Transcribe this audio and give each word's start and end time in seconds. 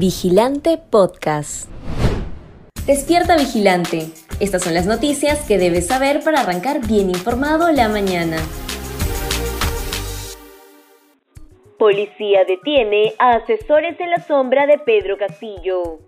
Vigilante 0.00 0.78
Podcast. 0.78 1.68
Despierta 2.86 3.36
Vigilante. 3.36 4.06
Estas 4.40 4.62
son 4.62 4.72
las 4.72 4.86
noticias 4.86 5.46
que 5.46 5.58
debes 5.58 5.88
saber 5.88 6.24
para 6.24 6.40
arrancar 6.40 6.80
bien 6.86 7.10
informado 7.10 7.70
la 7.70 7.90
mañana. 7.90 8.38
Policía 11.78 12.46
detiene 12.48 13.12
a 13.18 13.32
asesores 13.32 14.00
en 14.00 14.08
la 14.08 14.26
sombra 14.26 14.66
de 14.66 14.78
Pedro 14.78 15.18
Castillo. 15.18 15.98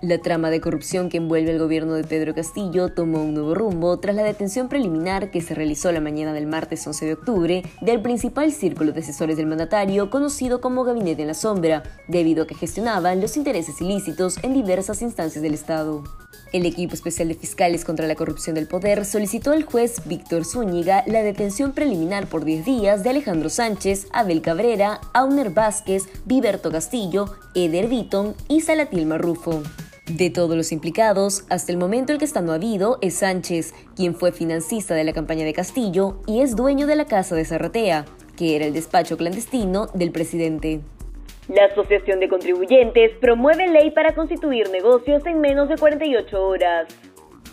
La 0.00 0.18
trama 0.18 0.50
de 0.50 0.60
corrupción 0.60 1.08
que 1.08 1.16
envuelve 1.16 1.50
al 1.50 1.58
gobierno 1.58 1.94
de 1.94 2.04
Pedro 2.04 2.32
Castillo 2.32 2.88
tomó 2.88 3.24
un 3.24 3.34
nuevo 3.34 3.56
rumbo 3.56 3.98
tras 3.98 4.14
la 4.14 4.22
detención 4.22 4.68
preliminar 4.68 5.32
que 5.32 5.40
se 5.40 5.56
realizó 5.56 5.90
la 5.90 6.00
mañana 6.00 6.32
del 6.32 6.46
martes 6.46 6.86
11 6.86 7.04
de 7.04 7.12
octubre 7.14 7.62
del 7.80 8.00
principal 8.00 8.52
círculo 8.52 8.92
de 8.92 9.00
asesores 9.00 9.36
del 9.36 9.46
mandatario 9.46 10.08
conocido 10.08 10.60
como 10.60 10.84
Gabinete 10.84 11.22
en 11.22 11.28
la 11.28 11.34
Sombra, 11.34 11.82
debido 12.06 12.44
a 12.44 12.46
que 12.46 12.54
gestionaban 12.54 13.20
los 13.20 13.36
intereses 13.36 13.80
ilícitos 13.80 14.36
en 14.44 14.54
diversas 14.54 15.02
instancias 15.02 15.42
del 15.42 15.54
Estado. 15.54 16.04
El 16.52 16.64
equipo 16.64 16.94
especial 16.94 17.28
de 17.28 17.34
fiscales 17.34 17.84
contra 17.84 18.06
la 18.06 18.14
corrupción 18.14 18.54
del 18.54 18.68
poder 18.68 19.04
solicitó 19.04 19.50
al 19.52 19.64
juez 19.64 20.00
Víctor 20.06 20.46
Zúñiga 20.46 21.04
la 21.06 21.22
detención 21.22 21.72
preliminar 21.72 22.26
por 22.26 22.44
10 22.44 22.64
días 22.64 23.02
de 23.02 23.10
Alejandro 23.10 23.50
Sánchez, 23.50 24.06
Abel 24.12 24.40
Cabrera, 24.40 25.00
Auner 25.12 25.50
Vázquez, 25.50 26.04
Viberto 26.24 26.70
Castillo, 26.70 27.34
Eder 27.64 27.88
Vitton 27.88 28.34
y 28.48 28.60
Salatil 28.60 29.06
Marrufo. 29.06 29.62
De 30.06 30.30
todos 30.30 30.56
los 30.56 30.70
implicados, 30.70 31.44
hasta 31.50 31.72
el 31.72 31.78
momento 31.78 32.12
el 32.12 32.18
que 32.18 32.24
está 32.24 32.40
no 32.40 32.52
habido 32.52 32.98
es 33.02 33.14
Sánchez, 33.14 33.74
quien 33.96 34.14
fue 34.14 34.32
financista 34.32 34.94
de 34.94 35.04
la 35.04 35.12
campaña 35.12 35.44
de 35.44 35.52
Castillo 35.52 36.20
y 36.26 36.40
es 36.40 36.54
dueño 36.54 36.86
de 36.86 36.96
la 36.96 37.06
Casa 37.06 37.34
de 37.34 37.44
Zarratea, 37.44 38.04
que 38.36 38.54
era 38.54 38.64
el 38.64 38.72
despacho 38.72 39.16
clandestino 39.16 39.86
del 39.92 40.12
presidente. 40.12 40.80
La 41.48 41.64
Asociación 41.64 42.20
de 42.20 42.28
Contribuyentes 42.28 43.12
promueve 43.20 43.66
ley 43.68 43.90
para 43.90 44.14
constituir 44.14 44.70
negocios 44.70 45.26
en 45.26 45.40
menos 45.40 45.68
de 45.68 45.76
48 45.76 46.40
horas. 46.40 46.88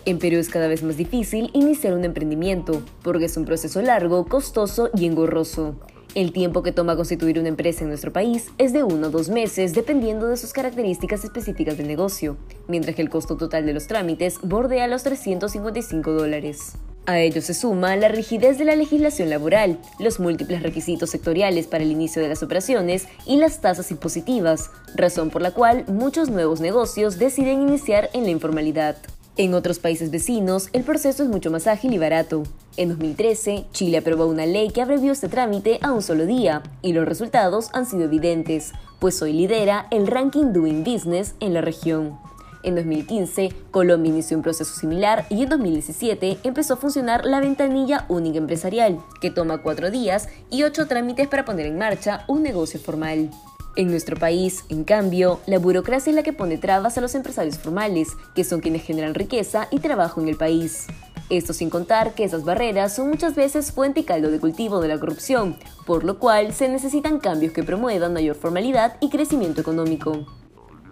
En 0.06 0.20
Perú 0.20 0.38
es 0.38 0.50
cada 0.50 0.68
vez 0.68 0.84
más 0.84 0.98
difícil 0.98 1.50
iniciar 1.54 1.94
un 1.94 2.06
emprendimiento, 2.06 2.84
porque 3.04 3.26
es 3.26 3.38
un 3.38 3.46
proceso 3.46 3.82
largo, 3.82 4.26
costoso 4.26 4.92
y 4.96 5.08
engorroso. 5.08 5.80
El 6.14 6.32
tiempo 6.32 6.64
que 6.64 6.72
toma 6.72 6.96
constituir 6.96 7.40
una 7.40 7.50
empresa 7.50 7.84
en 7.84 7.90
nuestro 7.90 8.14
país 8.14 8.48
es 8.58 8.72
de 8.72 8.84
uno 8.84 9.08
o 9.08 9.10
dos 9.10 9.30
meses 9.30 9.74
dependiendo 9.74 10.28
de 10.28 10.38
sus 10.38 10.54
características 10.54 11.24
específicas 11.24 11.78
del 11.78 11.88
negocio, 11.88 12.38
mientras 12.68 12.96
que 12.96 13.02
el 13.02 13.10
costo 13.10 13.36
total 13.36 13.66
de 13.66 13.74
los 13.74 13.88
trámites 13.88 14.40
bordea 14.42 14.88
los 14.88 15.04
355 15.04 16.12
dólares. 16.12 16.74
A 17.08 17.20
ello 17.20 17.42
se 17.42 17.54
suma 17.54 17.96
la 17.96 18.08
rigidez 18.08 18.58
de 18.58 18.66
la 18.66 18.76
legislación 18.76 19.30
laboral, 19.30 19.78
los 20.00 20.20
múltiples 20.20 20.64
requisitos 20.64 21.12
sectoriales 21.12 21.68
para 21.68 21.84
el 21.84 21.92
inicio 21.92 22.20
de 22.20 22.30
las 22.30 22.42
operaciones 22.42 23.08
y 23.28 23.38
las 23.38 23.62
tasas 23.62 23.92
impositivas, 23.92 24.72
razón 24.96 25.30
por 25.30 25.44
la 25.44 25.52
cual 25.52 25.86
muchos 25.88 26.30
nuevos 26.30 26.62
negocios 26.62 27.20
deciden 27.20 27.62
iniciar 27.62 28.10
en 28.14 28.24
la 28.24 28.32
informalidad. 28.32 28.98
En 29.38 29.54
otros 29.54 29.78
países 29.78 30.10
vecinos, 30.10 30.70
el 30.74 30.84
proceso 30.84 31.22
es 31.22 31.30
mucho 31.30 31.52
más 31.52 31.68
ágil 31.68 31.94
y 31.94 32.00
barato. 32.00 32.44
En 32.78 32.90
2013, 32.90 33.68
Chile 33.72 34.00
aprobó 34.00 34.26
una 34.26 34.46
ley 34.46 34.70
que 34.70 34.82
abrevió 34.82 35.14
este 35.14 35.30
trámite 35.30 35.80
a 35.82 35.94
un 35.94 36.02
solo 36.02 36.26
día, 36.26 36.62
y 36.82 36.92
los 36.92 37.06
resultados 37.06 37.70
han 37.72 37.86
sido 37.86 38.04
evidentes, 38.04 38.74
pues 39.00 39.22
hoy 39.22 39.32
lidera 39.32 39.88
el 39.92 40.08
ranking 40.08 40.52
Doing 40.52 40.84
Business 40.84 41.36
en 41.40 41.54
la 41.54 41.62
región. 41.62 42.20
En 42.64 42.76
2015, 42.76 43.54
Colombia 43.72 44.10
inició 44.10 44.36
un 44.36 44.44
proceso 44.44 44.74
similar 44.74 45.26
y 45.30 45.44
en 45.44 45.50
2017 45.50 46.40
empezó 46.44 46.74
a 46.74 46.78
funcionar 46.78 47.24
la 47.24 47.40
ventanilla 47.40 48.06
única 48.10 48.40
empresarial, 48.40 49.00
que 49.22 49.32
toma 49.32 49.62
cuatro 49.62 49.90
días 49.90 50.28
y 50.50 50.64
ocho 50.64 50.88
trámites 50.88 51.30
para 51.30 51.46
poner 51.46 51.68
en 51.68 51.78
marcha 51.78 52.26
un 52.28 52.44
negocio 52.44 52.80
formal. 52.80 53.30
En 53.78 53.88
nuestro 53.88 54.18
país, 54.18 54.66
en 54.70 54.84
cambio, 54.84 55.40
la 55.46 55.60
burocracia 55.60 56.10
es 56.10 56.16
la 56.16 56.24
que 56.24 56.34
pone 56.34 56.58
trabas 56.58 56.98
a 56.98 57.02
los 57.02 57.14
empresarios 57.16 57.58
formales, 57.58 58.10
que 58.34 58.44
son 58.44 58.60
quienes 58.60 58.84
generan 58.84 59.14
riqueza 59.14 59.68
y 59.70 59.80
trabajo 59.80 60.20
en 60.20 60.28
el 60.28 60.36
país. 60.36 60.88
Esto 61.30 61.54
sin 61.54 61.72
contar 61.72 62.14
que 62.14 62.24
esas 62.24 62.44
barreras 62.44 62.96
son 62.96 63.10
muchas 63.10 63.36
veces 63.36 63.72
fuente 63.72 64.02
y 64.02 64.04
caldo 64.04 64.30
de 64.30 64.40
cultivo 64.40 64.80
de 64.80 64.90
la 64.90 65.00
corrupción, 65.00 65.58
por 65.86 66.04
lo 66.04 66.20
cual 66.20 66.54
se 66.54 66.70
necesitan 66.70 67.20
cambios 67.20 67.52
que 67.52 67.64
promuevan 67.64 68.14
mayor 68.14 68.36
formalidad 68.36 68.98
y 69.00 69.10
crecimiento 69.10 69.62
económico. 69.62 70.26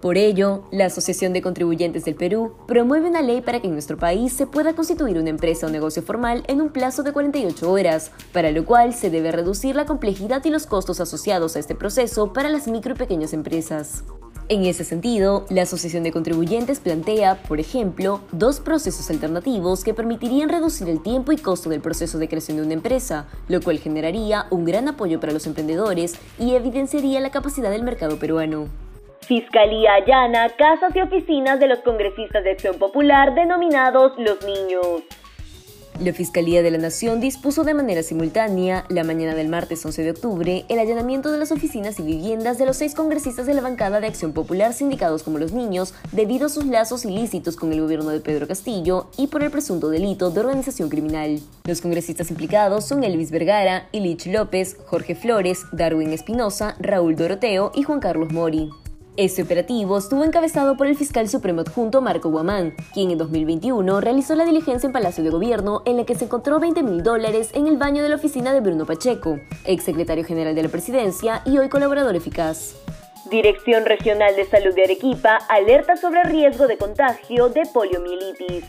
Por 0.01 0.17
ello, 0.17 0.63
la 0.71 0.87
Asociación 0.87 1.31
de 1.31 1.41
Contribuyentes 1.41 2.03
del 2.03 2.15
Perú 2.15 2.55
promueve 2.67 3.07
una 3.07 3.21
ley 3.21 3.41
para 3.41 3.61
que 3.61 3.67
en 3.67 3.73
nuestro 3.73 3.97
país 3.97 4.33
se 4.33 4.47
pueda 4.47 4.73
constituir 4.73 5.17
una 5.17 5.29
empresa 5.29 5.67
o 5.67 5.69
negocio 5.69 6.01
formal 6.01 6.43
en 6.47 6.61
un 6.61 6.71
plazo 6.71 7.03
de 7.03 7.13
48 7.13 7.71
horas, 7.71 8.11
para 8.33 8.51
lo 8.51 8.65
cual 8.65 8.93
se 8.93 9.09
debe 9.09 9.31
reducir 9.31 9.77
la 9.77 9.85
complejidad 9.85 10.43
y 10.43 10.49
los 10.49 10.65
costos 10.65 10.99
asociados 10.99 11.55
a 11.55 11.59
este 11.59 11.75
proceso 11.75 12.33
para 12.33 12.49
las 12.49 12.67
micro 12.67 12.95
y 12.95 12.97
pequeñas 12.97 13.31
empresas. 13.31 14.03
En 14.49 14.65
ese 14.65 14.83
sentido, 14.83 15.45
la 15.49 15.61
Asociación 15.61 16.03
de 16.03 16.11
Contribuyentes 16.11 16.81
plantea, 16.81 17.41
por 17.47 17.61
ejemplo, 17.61 18.19
dos 18.33 18.59
procesos 18.59 19.09
alternativos 19.09 19.85
que 19.85 19.93
permitirían 19.93 20.49
reducir 20.49 20.89
el 20.89 21.01
tiempo 21.01 21.31
y 21.31 21.37
costo 21.37 21.69
del 21.69 21.79
proceso 21.79 22.17
de 22.17 22.27
creación 22.27 22.57
de 22.57 22.63
una 22.63 22.73
empresa, 22.73 23.27
lo 23.47 23.61
cual 23.61 23.79
generaría 23.79 24.45
un 24.49 24.65
gran 24.65 24.89
apoyo 24.89 25.21
para 25.21 25.31
los 25.31 25.47
emprendedores 25.47 26.19
y 26.37 26.55
evidenciaría 26.55 27.21
la 27.21 27.31
capacidad 27.31 27.71
del 27.71 27.83
mercado 27.83 28.19
peruano. 28.19 28.67
Fiscalía 29.21 29.93
allana 29.93 30.49
casas 30.49 30.93
y 30.93 30.99
oficinas 30.99 31.57
de 31.61 31.67
los 31.67 31.79
congresistas 31.79 32.43
de 32.43 32.51
Acción 32.51 32.77
Popular 32.77 33.33
denominados 33.35 34.11
Los 34.17 34.45
Niños. 34.45 35.03
La 35.99 36.11
Fiscalía 36.11 36.63
de 36.63 36.71
la 36.71 36.79
Nación 36.79 37.19
dispuso 37.19 37.63
de 37.63 37.75
manera 37.75 38.01
simultánea, 38.01 38.83
la 38.89 39.03
mañana 39.03 39.35
del 39.35 39.47
martes 39.47 39.85
11 39.85 40.01
de 40.01 40.11
octubre, 40.11 40.65
el 40.67 40.79
allanamiento 40.79 41.31
de 41.31 41.37
las 41.37 41.51
oficinas 41.51 41.99
y 41.99 42.03
viviendas 42.03 42.57
de 42.57 42.65
los 42.65 42.77
seis 42.77 42.95
congresistas 42.95 43.45
de 43.45 43.53
la 43.53 43.61
bancada 43.61 44.01
de 44.01 44.07
Acción 44.07 44.33
Popular 44.33 44.73
sindicados 44.73 45.21
como 45.21 45.37
los 45.37 45.53
niños, 45.53 45.93
debido 46.11 46.47
a 46.47 46.49
sus 46.49 46.65
lazos 46.65 47.05
ilícitos 47.05 47.55
con 47.55 47.71
el 47.71 47.81
gobierno 47.81 48.09
de 48.09 48.21
Pedro 48.21 48.47
Castillo 48.47 49.07
y 49.17 49.27
por 49.27 49.43
el 49.43 49.51
presunto 49.51 49.89
delito 49.89 50.31
de 50.31 50.39
organización 50.39 50.89
criminal. 50.89 51.39
Los 51.65 51.79
congresistas 51.79 52.31
implicados 52.31 52.85
son 52.85 53.03
Elvis 53.03 53.29
Vergara, 53.29 53.87
Ilich 53.91 54.25
López, 54.25 54.77
Jorge 54.87 55.13
Flores, 55.13 55.59
Darwin 55.71 56.11
Espinosa, 56.11 56.75
Raúl 56.79 57.15
Doroteo 57.15 57.71
y 57.75 57.83
Juan 57.83 57.99
Carlos 57.99 58.31
Mori. 58.33 58.69
Este 59.15 59.43
operativo 59.43 59.99
estuvo 59.99 60.23
encabezado 60.23 60.75
por 60.75 60.87
el 60.87 60.95
fiscal 60.95 61.29
supremo 61.29 61.61
adjunto 61.61 62.01
Marco 62.01 62.31
Guamán, 62.31 62.73
quien 62.95 63.11
en 63.11 63.19
2021 63.19 64.01
realizó 64.01 64.33
la 64.33 64.43
diligencia 64.43 64.87
en 64.87 64.93
Palacio 64.93 65.23
de 65.23 65.29
Gobierno 65.29 65.83
en 65.85 65.97
la 65.97 66.03
que 66.03 66.15
se 66.15 66.25
encontró 66.25 66.59
20 66.59 66.81
mil 66.81 67.03
dólares 67.03 67.51
en 67.53 67.67
el 67.67 67.77
baño 67.77 68.01
de 68.01 68.09
la 68.09 68.15
oficina 68.15 68.53
de 68.53 68.61
Bruno 68.61 68.87
Pacheco, 68.87 69.39
ex 69.65 69.83
secretario 69.83 70.23
general 70.23 70.55
de 70.55 70.63
la 70.63 70.69
presidencia 70.69 71.43
y 71.45 71.59
hoy 71.59 71.69
colaborador 71.69 72.15
eficaz. 72.15 72.75
Dirección 73.29 73.85
Regional 73.85 74.35
de 74.35 74.45
Salud 74.45 74.73
de 74.73 74.85
Arequipa 74.85 75.37
alerta 75.47 75.95
sobre 75.95 76.23
riesgo 76.23 76.65
de 76.65 76.77
contagio 76.77 77.49
de 77.49 77.67
poliomielitis. 77.71 78.65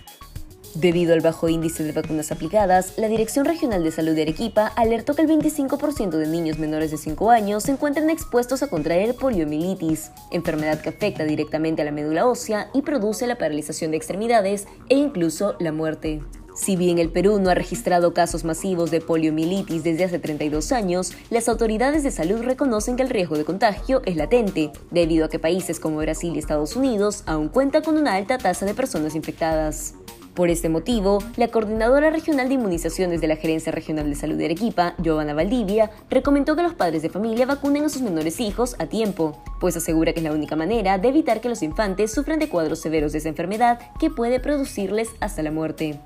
Debido 0.75 1.15
al 1.15 1.21
bajo 1.21 1.49
índice 1.49 1.85
de 1.85 1.93
vacunas 1.93 2.33
aplicadas, 2.33 2.95
la 2.97 3.07
Dirección 3.07 3.45
Regional 3.45 3.85
de 3.85 3.93
Salud 3.93 4.12
de 4.12 4.23
Arequipa 4.23 4.67
alertó 4.67 5.15
que 5.15 5.23
el 5.23 5.29
25% 5.29 6.11
de 6.11 6.27
niños 6.27 6.59
menores 6.59 6.91
de 6.91 6.97
5 6.97 7.31
años 7.31 7.62
se 7.62 7.71
encuentran 7.71 8.11
expuestos 8.11 8.65
a 8.65 8.67
contraer 8.67 9.15
poliomielitis, 9.15 10.11
enfermedad 10.33 10.81
que 10.81 10.89
afecta 10.89 11.23
directamente 11.23 11.83
a 11.83 11.84
la 11.84 11.93
médula 11.93 12.27
ósea 12.27 12.71
y 12.75 12.83
produce 12.83 13.29
la 13.29 13.39
paralización 13.39 13.93
de 13.93 13.99
extremidades 13.99 14.67
e 14.89 14.97
incluso 14.97 15.55
la 15.61 15.71
muerte. 15.71 16.23
Si 16.57 16.75
bien 16.75 16.99
el 16.99 17.11
Perú 17.11 17.39
no 17.39 17.51
ha 17.51 17.55
registrado 17.55 18.13
casos 18.13 18.45
masivos 18.45 18.91
de 18.91 19.01
poliomielitis 19.01 19.84
desde 19.84 20.05
hace 20.05 20.19
32 20.19 20.73
años, 20.73 21.13
las 21.31 21.49
autoridades 21.49 22.03
de 22.03 22.11
salud 22.11 22.43
reconocen 22.43 22.97
que 22.97 23.03
el 23.03 23.11
riesgo 23.11 23.37
de 23.37 23.45
contagio 23.45 24.03
es 24.07 24.17
latente, 24.17 24.73
debido 24.91 25.25
a 25.25 25.29
que 25.29 25.39
países 25.39 25.79
como 25.79 25.99
Brasil 25.99 26.34
y 26.34 26.41
Estados 26.41 26.75
Unidos 26.75 27.23
aún 27.27 27.49
cuentan 27.49 27.83
con 27.83 27.97
una 27.97 28.15
alta 28.15 28.39
tasa 28.39 28.67
de 28.67 28.75
personas 28.75 29.15
infectadas. 29.15 29.95
Por 30.34 30.50
este 30.50 30.69
motivo, 30.69 31.19
la 31.37 31.47
Coordinadora 31.47 32.11
Regional 32.11 32.49
de 32.49 32.55
Inmunizaciones 32.55 33.21
de 33.21 33.28
la 33.28 33.37
Gerencia 33.37 33.71
Regional 33.71 34.11
de 34.11 34.17
Salud 34.17 34.37
de 34.37 34.47
Arequipa, 34.47 34.95
Giovanna 34.99 35.33
Valdivia, 35.33 35.93
recomendó 36.11 36.56
que 36.56 36.65
los 36.65 36.75
padres 36.75 37.03
de 37.03 37.09
familia 37.09 37.47
vacunen 37.47 37.84
a 37.84 37.89
sus 37.89 38.03
menores 38.03 38.41
hijos 38.41 38.75
a 38.81 38.87
tiempo, 38.87 39.41
pues 39.61 39.77
asegura 39.77 40.12
que 40.12 40.19
es 40.19 40.25
la 40.25 40.33
única 40.33 40.56
manera 40.56 40.99
de 40.99 41.09
evitar 41.09 41.41
que 41.41 41.48
los 41.48 41.63
infantes 41.63 42.13
sufran 42.13 42.41
de 42.41 42.48
cuadros 42.48 42.81
severos 42.81 43.13
de 43.13 43.19
esa 43.19 43.28
enfermedad 43.28 43.78
que 44.01 44.10
puede 44.10 44.41
producirles 44.41 45.10
hasta 45.21 45.45
la 45.45 45.53
muerte. 45.53 46.01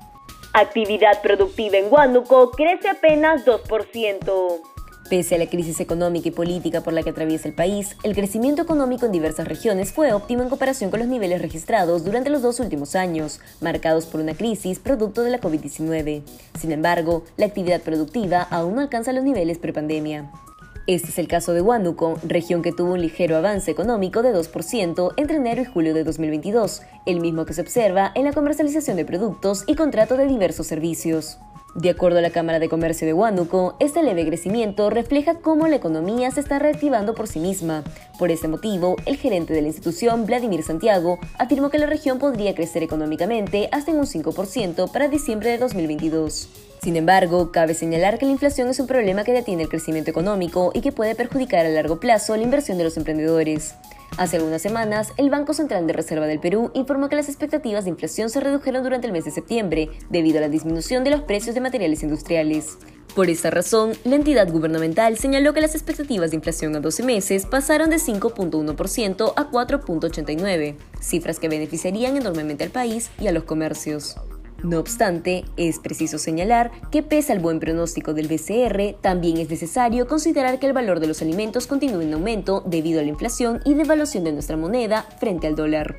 Actividad 0.53 1.23
productiva 1.23 1.77
en 1.77 1.91
Huánuco 1.91 2.51
crece 2.51 2.87
apenas 2.87 3.45
2%. 3.45 4.61
Pese 5.09 5.33
a 5.33 5.37
la 5.39 5.47
crisis 5.47 5.79
económica 5.79 6.27
y 6.27 6.31
política 6.31 6.81
por 6.81 6.93
la 6.93 7.01
que 7.01 7.09
atraviesa 7.09 7.47
el 7.47 7.55
país, 7.55 7.95
el 8.03 8.13
crecimiento 8.13 8.61
económico 8.61 9.07
en 9.07 9.11
diversas 9.11 9.47
regiones 9.47 9.91
fue 9.91 10.13
óptimo 10.13 10.43
en 10.43 10.49
comparación 10.49 10.91
con 10.91 10.99
los 10.99 11.09
niveles 11.09 11.41
registrados 11.41 12.05
durante 12.05 12.29
los 12.29 12.43
dos 12.43 12.59
últimos 12.59 12.95
años, 12.95 13.39
marcados 13.59 14.05
por 14.05 14.21
una 14.21 14.35
crisis 14.35 14.77
producto 14.77 15.23
de 15.23 15.31
la 15.31 15.41
COVID-19. 15.41 16.21
Sin 16.59 16.71
embargo, 16.71 17.23
la 17.37 17.47
actividad 17.47 17.81
productiva 17.81 18.43
aún 18.43 18.75
no 18.75 18.81
alcanza 18.81 19.11
los 19.11 19.23
niveles 19.23 19.57
prepandemia. 19.57 20.29
Este 20.85 21.09
es 21.09 21.17
el 21.17 21.27
caso 21.27 21.53
de 21.53 21.61
Huánuco, 21.61 22.19
región 22.23 22.61
que 22.61 22.71
tuvo 22.71 22.93
un 22.93 23.01
ligero 23.01 23.35
avance 23.35 23.71
económico 23.71 24.21
de 24.21 24.33
2% 24.33 25.13
entre 25.17 25.37
enero 25.37 25.63
y 25.63 25.65
julio 25.65 25.95
de 25.95 26.03
2022, 26.03 26.83
el 27.07 27.19
mismo 27.19 27.45
que 27.45 27.53
se 27.53 27.61
observa 27.61 28.11
en 28.13 28.25
la 28.25 28.33
comercialización 28.33 28.97
de 28.97 29.05
productos 29.05 29.63
y 29.65 29.73
contrato 29.73 30.17
de 30.17 30.27
diversos 30.27 30.67
servicios. 30.67 31.39
De 31.75 31.91
acuerdo 31.91 32.17
a 32.17 32.21
la 32.21 32.31
Cámara 32.31 32.57
de 32.57 32.67
Comercio 32.67 33.05
de 33.05 33.13
Huánuco, 33.13 33.75
este 33.79 34.01
leve 34.01 34.25
crecimiento 34.25 34.89
refleja 34.89 35.35
cómo 35.35 35.67
la 35.67 35.75
economía 35.75 36.31
se 36.31 36.39
está 36.39 36.57
reactivando 36.57 37.13
por 37.13 37.27
sí 37.27 37.39
misma. 37.39 37.83
Por 38.17 38.31
este 38.31 38.47
motivo, 38.47 38.95
el 39.05 39.17
gerente 39.17 39.53
de 39.53 39.61
la 39.61 39.67
institución, 39.67 40.25
Vladimir 40.25 40.63
Santiago, 40.63 41.19
afirmó 41.37 41.69
que 41.69 41.77
la 41.77 41.85
región 41.85 42.17
podría 42.17 42.55
crecer 42.55 42.81
económicamente 42.81 43.69
hasta 43.71 43.91
en 43.91 43.97
un 43.97 44.05
5% 44.05 44.91
para 44.91 45.09
diciembre 45.09 45.51
de 45.51 45.59
2022. 45.59 46.68
Sin 46.81 46.95
embargo, 46.95 47.51
cabe 47.51 47.73
señalar 47.73 48.17
que 48.17 48.25
la 48.25 48.31
inflación 48.31 48.69
es 48.69 48.79
un 48.79 48.87
problema 48.87 49.25
que 49.25 49.33
detiene 49.33 49.63
el 49.63 49.69
crecimiento 49.69 50.11
económico 50.11 50.71
y 50.73 50.79
que 50.79 50.93
puede 50.93 51.13
perjudicar 51.13 51.65
a 51.65 51.69
largo 51.69 51.99
plazo 51.99 52.37
la 52.37 52.43
inversión 52.43 52.77
de 52.77 52.85
los 52.85 52.95
emprendedores. 52.95 53.75
Hace 54.17 54.37
algunas 54.37 54.61
semanas, 54.61 55.13
el 55.17 55.29
Banco 55.29 55.53
Central 55.53 55.87
de 55.87 55.93
Reserva 55.93 56.25
del 56.25 56.39
Perú 56.39 56.71
informó 56.73 57.09
que 57.09 57.15
las 57.15 57.29
expectativas 57.29 57.83
de 57.83 57.91
inflación 57.91 58.29
se 58.29 58.39
redujeron 58.39 58.83
durante 58.83 59.07
el 59.07 59.13
mes 59.13 59.25
de 59.25 59.31
septiembre 59.31 59.89
debido 60.09 60.37
a 60.37 60.41
la 60.41 60.49
disminución 60.49 61.03
de 61.03 61.11
los 61.11 61.21
precios 61.21 61.53
de 61.53 61.61
materiales 61.61 62.01
industriales. 62.01 62.77
Por 63.13 63.29
esta 63.29 63.49
razón, 63.49 63.93
la 64.05 64.15
entidad 64.15 64.49
gubernamental 64.49 65.17
señaló 65.17 65.53
que 65.53 65.61
las 65.61 65.75
expectativas 65.75 66.31
de 66.31 66.37
inflación 66.37 66.75
a 66.75 66.79
12 66.79 67.03
meses 67.03 67.45
pasaron 67.45 67.89
de 67.89 67.97
5.1% 67.97 69.33
a 69.35 69.51
4.89%, 69.51 70.75
cifras 71.01 71.39
que 71.39 71.49
beneficiarían 71.49 72.15
enormemente 72.15 72.63
al 72.63 72.69
país 72.69 73.09
y 73.19 73.27
a 73.27 73.31
los 73.31 73.43
comercios. 73.43 74.15
No 74.63 74.79
obstante, 74.79 75.45
es 75.57 75.79
preciso 75.79 76.17
señalar 76.17 76.71
que 76.91 77.03
pese 77.03 77.31
al 77.31 77.39
buen 77.39 77.59
pronóstico 77.59 78.13
del 78.13 78.27
BCR, 78.27 78.99
también 79.01 79.37
es 79.37 79.49
necesario 79.49 80.07
considerar 80.07 80.59
que 80.59 80.67
el 80.67 80.73
valor 80.73 80.99
de 80.99 81.07
los 81.07 81.21
alimentos 81.21 81.67
continúa 81.67 82.03
en 82.03 82.13
aumento 82.13 82.63
debido 82.65 82.99
a 82.99 83.03
la 83.03 83.09
inflación 83.09 83.61
y 83.65 83.73
devaluación 83.73 84.23
de 84.23 84.33
nuestra 84.33 84.57
moneda 84.57 85.03
frente 85.19 85.47
al 85.47 85.55
dólar. 85.55 85.95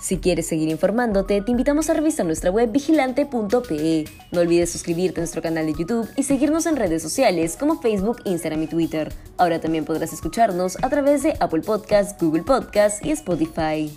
Si 0.00 0.18
quieres 0.18 0.46
seguir 0.46 0.68
informándote, 0.68 1.42
te 1.42 1.50
invitamos 1.50 1.90
a 1.90 1.94
revisar 1.94 2.24
nuestra 2.24 2.52
web 2.52 2.70
vigilante.pe. 2.70 4.04
No 4.30 4.40
olvides 4.40 4.70
suscribirte 4.70 5.20
a 5.20 5.22
nuestro 5.22 5.42
canal 5.42 5.66
de 5.66 5.74
YouTube 5.74 6.08
y 6.14 6.22
seguirnos 6.22 6.66
en 6.66 6.76
redes 6.76 7.02
sociales 7.02 7.56
como 7.58 7.80
Facebook, 7.80 8.18
Instagram 8.24 8.62
y 8.62 8.66
Twitter. 8.68 9.12
Ahora 9.38 9.60
también 9.60 9.84
podrás 9.84 10.12
escucharnos 10.12 10.78
a 10.82 10.88
través 10.88 11.24
de 11.24 11.34
Apple 11.40 11.62
Podcasts, 11.62 12.14
Google 12.20 12.44
Podcasts 12.44 13.04
y 13.04 13.10
Spotify. 13.10 13.90